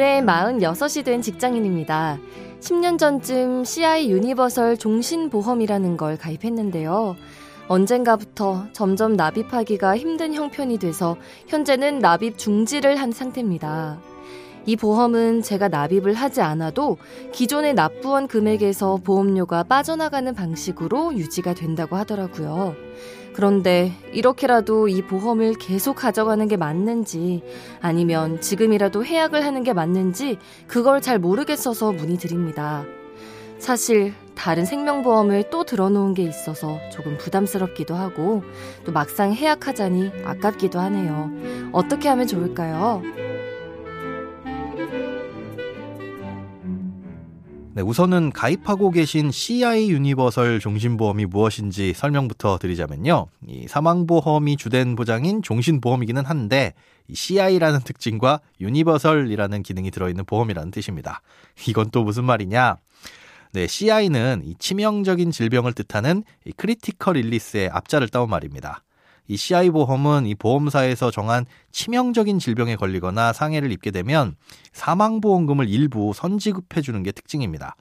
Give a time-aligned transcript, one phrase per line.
[0.00, 2.18] 올해 46이 된 직장인입니다.
[2.60, 7.16] 10년 전쯤 CI 유니버설 종신보험이라는 걸 가입했는데요.
[7.68, 11.18] 언젠가부터 점점 납입하기가 힘든 형편이 돼서
[11.48, 14.00] 현재는 납입 중지를 한 상태입니다.
[14.66, 16.98] 이 보험은 제가 납입을 하지 않아도
[17.32, 22.74] 기존의 납부된 금액에서 보험료가 빠져나가는 방식으로 유지가 된다고 하더라고요.
[23.32, 27.42] 그런데 이렇게라도 이 보험을 계속 가져가는 게 맞는지
[27.80, 32.84] 아니면 지금이라도 해약을 하는 게 맞는지 그걸 잘 모르겠어서 문의드립니다.
[33.58, 38.42] 사실 다른 생명보험을 또 들어놓은 게 있어서 조금 부담스럽기도 하고
[38.84, 41.30] 또 막상 해약하자니 아깝기도 하네요.
[41.72, 43.02] 어떻게 하면 좋을까요?
[47.80, 53.28] 네, 우선은 가입하고 계신 CI 유니버설 종신보험이 무엇인지 설명부터 드리자면요.
[53.46, 56.74] 이 사망보험이 주된 보장인 종신보험이기는 한데
[57.08, 61.22] 이 CI라는 특징과 유니버설이라는 기능이 들어있는 보험이라는 뜻입니다.
[61.68, 62.76] 이건 또 무슨 말이냐?
[63.54, 68.82] 네, CI는 이 치명적인 질병을 뜻하는 이 critical illness의 앞자를 따온 말입니다.
[69.30, 74.34] 이 CI 보험은 이 보험사에서 정한 치명적인 질병에 걸리거나 상해를 입게 되면
[74.72, 77.76] 사망보험금을 일부 선지급해 주는 게 특징입니다.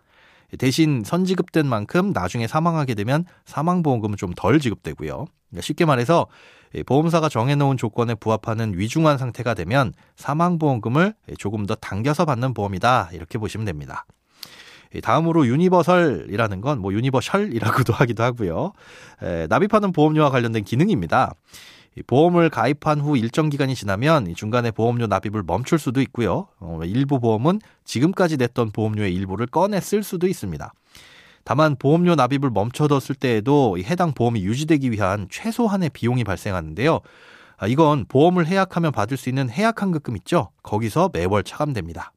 [0.59, 5.25] 대신 선지급된 만큼 나중에 사망하게 되면 사망보험금은 좀 덜 지급되고요.
[5.49, 6.27] 그러니까 쉽게 말해서
[6.85, 13.09] 보험사가 정해놓은 조건에 부합하는 위중한 상태가 되면 사망보험금을 조금 더 당겨서 받는 보험이다.
[13.13, 14.05] 이렇게 보시면 됩니다.
[15.03, 18.73] 다음으로 유니버설이라는 건 뭐 유니버셜이라고도 하기도 하고요.
[19.21, 21.33] 에, 납입하는 보험료와 관련된 기능입니다.
[22.07, 26.47] 보험을 가입한 후 일정 기간이 지나면 중간에 보험료 납입을 멈출 수도 있고요.
[26.59, 30.71] 어, 일부 보험은 지금까지 냈던 보험료의 일부를 꺼내 쓸 수도 있습니다.
[31.43, 36.99] 다만 보험료 납입을 멈춰뒀을 때에도 해당 보험이 유지되기 위한 최소한의 비용이 발생하는데요.
[37.57, 40.51] 아, 이건 보험을 해약하면 받을 수 있는 해약 환급금 있죠.
[40.63, 42.13] 거기서 매월 차감됩니다.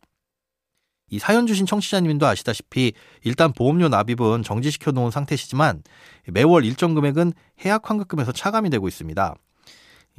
[1.12, 5.82] 이 사연 주신 청취자님도 아시다시피 일단 보험료 납입은 정지시켜 놓은 상태시지만
[6.28, 7.34] 매월 일정 금액은
[7.66, 9.34] 해약 환급금에서 차감이 되고 있습니다.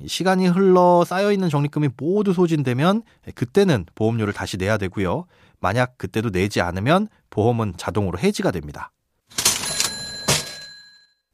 [0.05, 3.01] 시간이 흘러 쌓여 있는 적립금이 모두 소진되면
[3.33, 5.25] 그때는 보험료를 다시 내야 되고요.
[5.59, 8.91] 만약 그때도 내지 않으면 보험은 자동으로 해지가 됩니다.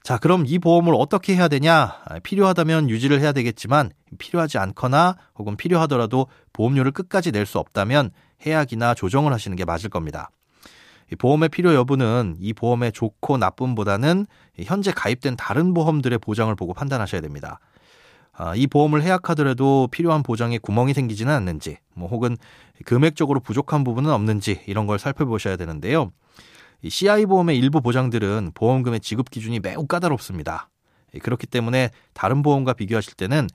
[0.04, 2.02] 자, 그럼 이 보험을 어떻게 해야 되냐?
[2.24, 8.12] 필요하다면 유지를 해야 되겠지만 필요하지 않거나 혹은 필요하더라도 보험료를 끝까지 낼 수 없다면
[8.46, 10.30] 해약이나 조정을 하시는 게 맞을 겁니다.
[11.18, 14.28] 보험의 필요 여부는 이 보험의 좋고 나쁨보다는
[14.64, 17.60] 현재 가입된 다른 보험들의 보장을 보고 판단하셔야 됩니다.
[18.32, 22.38] 아, 이 보험을 해약하더라도 필요한 보장에 구멍이 생기지는 않는지, 뭐 혹은
[22.86, 26.12] 금액적으로 부족한 부분은 없는지 이런 걸 살펴보셔야 되는데요.
[26.88, 30.70] CI 보험의 일부 보장들은 보험금의 지급 기준이 매우 까다롭습니다.
[31.22, 33.50] 그렇기 때문에 다른 보험과 비교하실 때는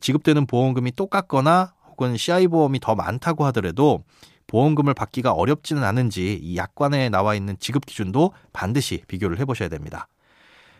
[0.00, 4.02] 지급되는 보험금이 똑같거나 혹은 CI 보험이 더 많다고 하더라도
[4.46, 10.08] 보험금을 받기가 어렵지는 않은지 이 약관에 나와 있는 지급 기준도 반드시 비교를 해보셔야 됩니다.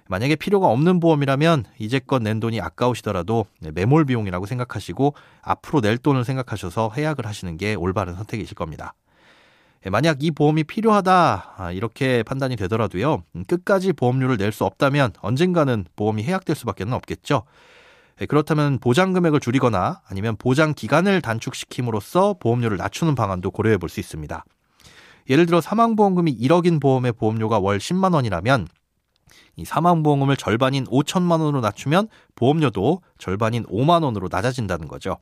[0.08, 6.92] 만약에 필요가 없는 보험이라면 이제껏 낸 돈이 아까우시더라도 매몰 비용이라고 생각하시고 앞으로 낼 돈을 생각하셔서
[6.96, 8.94] 해약을 하시는 게 올바른 선택이실 겁니다.
[9.90, 16.24] 만약 이 보험이 필요하다 아, 이렇게 판단이 되더라도요 끝까지 보험료를 낼 수 없다면 언젠가는 보험이
[16.24, 17.44] 해약될 수밖에 없겠죠.
[18.22, 23.98] 예, 그렇다면 보장 금액을 줄이거나 아니면 보장 기간을 단축시킴으로써 보험료를 낮추는 방안도 고려해 볼 수
[23.98, 24.44] 있습니다.
[25.28, 28.68] 예를 들어 사망보험금이 1억인 보험의 보험료가 월 10만 원이라면
[29.56, 35.18] 이 사망보험금을 절반인 5천만 원으로 낮추면 보험료도 절반인 5만 원으로 낮아진다는 거죠.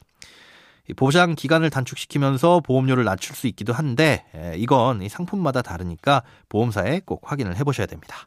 [0.97, 7.57] 보장 기간을 단축시키면서 보험료를 낮출 수 있기도 한데 예, 이건 상품마다 다르니까 보험사에 꼭 확인을
[7.57, 8.27] 해보셔야 됩니다.